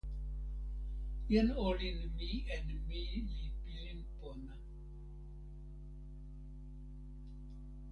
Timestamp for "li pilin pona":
3.29-4.55